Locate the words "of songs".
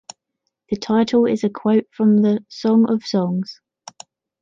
2.89-3.61